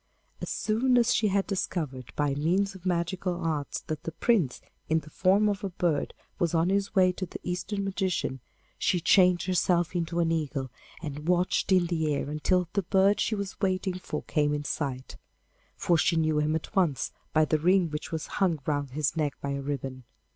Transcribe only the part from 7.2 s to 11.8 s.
the Eastern magician, she changed herself into an eagle and watched